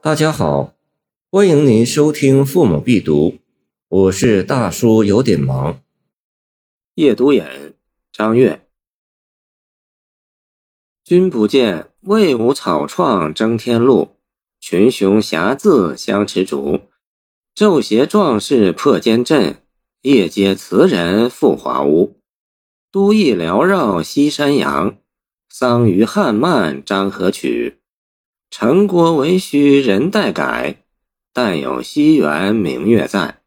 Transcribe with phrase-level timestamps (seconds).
[0.00, 0.74] 大家好，
[1.28, 3.30] 欢迎您收听《父母必读》，
[3.88, 5.82] 我是大叔，有点忙。
[6.94, 7.74] 夜读眼，
[8.12, 8.64] 张悦。
[11.02, 14.10] 君不见，魏武草创争天路，
[14.60, 16.82] 群雄侠字相持主。
[17.52, 19.64] 骤邪壮士破坚阵，
[20.02, 22.20] 夜接词人赴华屋。
[22.92, 24.96] 都邑缭绕西山阳，
[25.48, 27.80] 桑榆汉漫张河曲。
[28.50, 30.84] 城郭为虚人待改，
[31.32, 33.40] 但有西园明月在。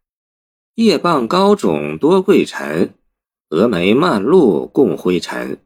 [0.76, 2.94] 夜傍高冢多贵臣，
[3.50, 5.60] 峨眉漫路共辉尘。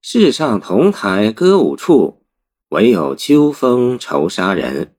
[0.00, 2.22] 世上同台歌舞处，
[2.68, 4.94] 唯有秋风愁杀人。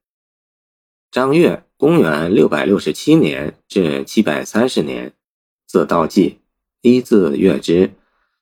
[1.12, 1.64] 张悦。
[1.80, 5.14] 公元六百六十七年至七百三十年，
[5.66, 6.42] 字道济，
[6.82, 7.94] 一字月之，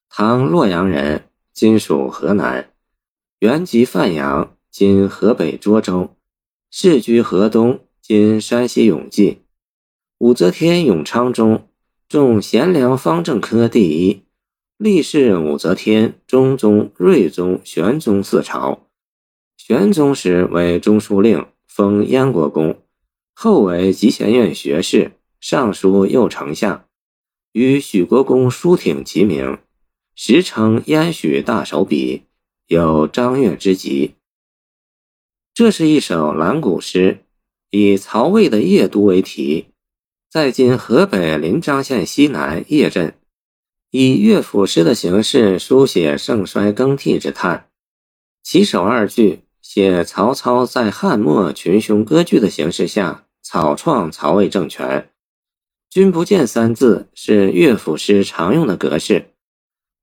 [0.09, 2.73] 唐洛阳人，今属河南。
[3.38, 6.12] 原籍范阳，今河北涿州，
[6.70, 9.40] 世居河东，今山西永济。
[10.19, 11.67] 武则天永昌中，
[12.08, 14.22] 中贤良方正科第一，
[14.78, 18.88] 历仕武则天、中宗、睿宗、玄宗四朝。
[19.58, 22.80] 玄宗时为中书令，封燕国公。
[23.34, 26.86] 后为集贤院学士、尚书右丞相，
[27.52, 29.58] 与许国公舒挺齐名，
[30.14, 32.25] 时称燕许大手笔，
[32.67, 34.14] 有张悦之集。
[35.58, 37.25] 这是一首兰古诗，
[37.72, 39.69] 以曹魏的邺都为题，
[40.30, 43.16] 在今河北临漳县西南邺镇，
[43.89, 47.69] 以乐府诗的形式书写盛衰更替之叹。
[48.44, 53.23] 起首二句写曹操在汉末群雄割据的形势下。
[53.41, 55.09] 草创曹魏政权，
[55.89, 59.31] 君不见三字是乐府诗常用的格式，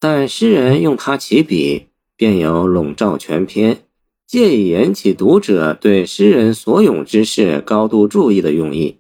[0.01, 3.84] 但诗人用它起笔，便有笼罩全篇，
[4.35, 8.99] 借以引起读者对诗人所咏之事高度注意的用意。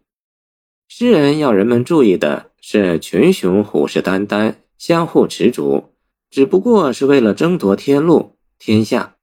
[0.86, 5.86] 诗人要人们注意的是群雄虎视眈眈，相互持逐，
[6.30, 9.16] 只不过是为了争夺天路天下，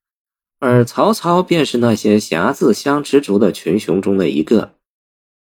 [0.59, 4.73] 而曹操便是那些侠字相持逐的群雄中的一个。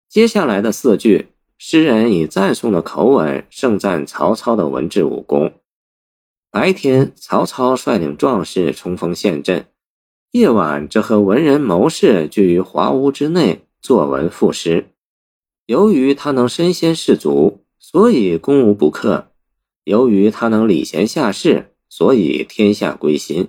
[0.08, 5.52] 接下来的四句，诗人以赞颂的口吻盛赞曹操的文治武功。
[6.50, 9.66] 白天，曹操率领壮士冲锋陷阵；
[10.32, 14.90] 夜晚，则和文人谋士聚于华屋之内作文赋诗。
[15.66, 19.28] 由于他能身先士卒，所以攻无不克；
[19.84, 23.48] 由于他能礼贤下士，所以天下归心。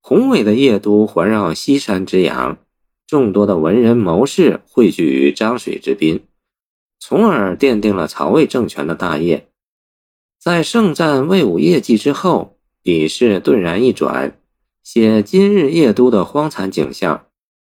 [0.00, 2.58] 宏伟的邺都环绕西山之阳。
[3.06, 6.20] 众多的文人谋士汇聚于漳水之滨，
[7.00, 9.48] 从而奠定了曹魏政权的大业。
[10.38, 14.38] 在盛赞魏武业绩之后，笔势顿然一转，
[14.82, 17.26] 写今日邺都的荒残景象。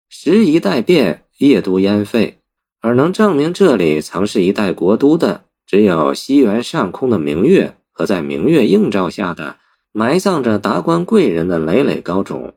[0.08, 2.38] 时移代变，邺都烟废，
[2.80, 9.56] 而能证明这里曾是一代国都的，只有西园上空的明月和在明月映照下的
[9.92, 12.54] 埋葬着达官贵人的累累高冢。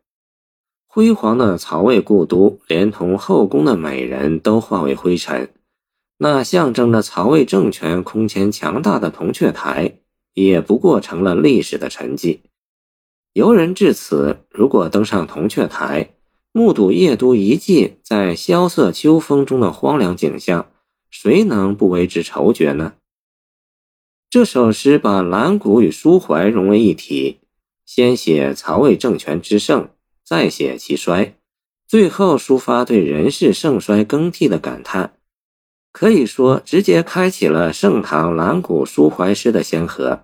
[0.87, 5.49] 辉煌的曹魏故都，连同后宫的美人都化为灰尘。
[6.17, 9.99] 那象征着曹魏政权空前强大的铜雀台，
[10.33, 12.41] 也不过成了历史的沉寂。
[13.33, 16.15] 游人至此，如果登上铜雀台，
[16.51, 20.69] 目睹邺都遗迹在萧瑟秋风中的荒凉景象，
[21.09, 22.93] 谁能不为之愁绝呢？
[24.29, 27.39] 这首诗把蓝谷与抒怀融为一体，
[27.85, 29.89] 先写曹魏政权之盛。
[30.23, 31.35] 再写其衰，
[31.85, 35.17] 最后抒发对人世盛衰更替的感叹，
[35.91, 40.23] 可以说直接开启了盛唐兰谷抒怀诗的先河。